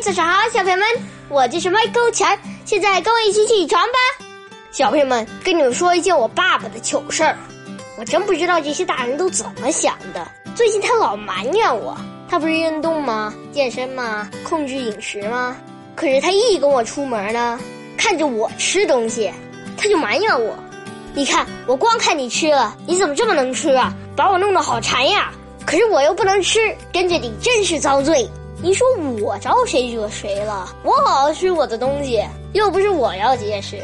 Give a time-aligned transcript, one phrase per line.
[0.00, 0.86] 早上好，小朋友们，
[1.28, 2.34] 我就是 Michael 强，
[2.64, 4.24] 现在跟我一起起床吧。
[4.70, 7.36] 小朋友们，跟你们说一件我爸爸的糗事儿，
[7.98, 10.26] 我真不知道这些大人都怎么想的。
[10.54, 11.94] 最近他老埋怨我，
[12.30, 13.34] 他不是运动吗？
[13.52, 14.30] 健身吗？
[14.42, 15.54] 控制饮食吗？
[15.94, 17.60] 可是他一跟我出门呢，
[17.98, 19.30] 看着我吃东西，
[19.76, 20.56] 他就埋怨我。
[21.12, 23.92] 你看，我光看你吃了，你怎么这么能吃啊？
[24.16, 25.30] 把我弄得好馋呀！
[25.66, 26.58] 可是我又不能吃，
[26.90, 28.26] 跟着你真是遭罪。
[28.62, 28.86] 你说
[29.22, 30.68] 我招谁惹谁了？
[30.84, 33.82] 我好好吃我的东西，又不是我要节食。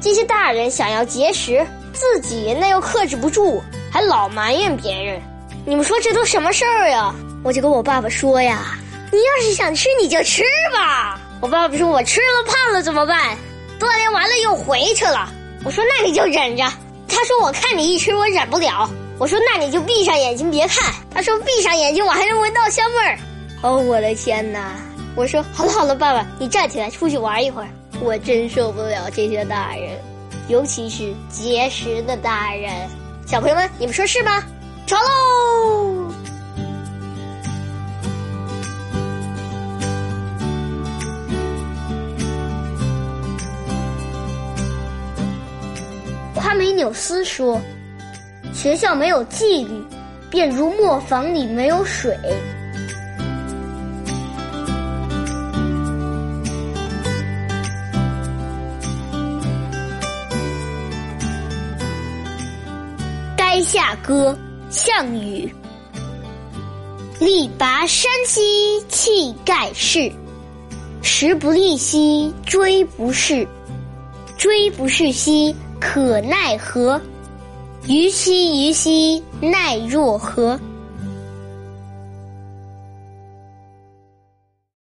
[0.00, 5.20] 这些大人想要节食，自己那又克制不住，还老埋怨别人。
[5.66, 7.14] 你们说这都什么事儿呀？
[7.44, 8.78] 我就跟我爸爸说呀
[9.12, 13.36] ：“你要是想吃，你就吃吧。”我爸爸说：“我吃了胖了怎么办？
[13.78, 15.28] 锻炼完了又回去了。”
[15.66, 16.64] 我说：“那你就忍着。”
[17.06, 18.88] 他说：“我看你一吃，我忍不了。”
[19.20, 23.18] 我说：“那你就闭上眼睛别看。”他说：“闭上眼睛，我还能闻到香味儿。”
[23.64, 24.76] 哦，我的天哪！
[25.16, 27.68] 我说：“好了好了，爸爸，你站起来出去玩一会儿。”
[28.02, 29.98] 我真受不了这些大人，
[30.48, 32.70] 尤其是节食的大人。
[33.26, 34.44] 小朋友们，你们说是吗？
[34.86, 36.12] 床喽！
[46.34, 47.58] 夸美纽斯说
[48.52, 49.82] ：“学校没有纪律，
[50.28, 52.14] 便如磨坊里没有水。”
[63.54, 64.36] 《垓下歌》
[64.74, 65.48] 项羽：
[67.20, 70.10] 力拔山兮气盖世，
[71.02, 73.46] 时不利兮骓不逝，
[74.36, 75.54] 骓不逝兮。
[75.80, 77.00] 可奈何？
[77.86, 80.58] 虞兮虞兮奈若何？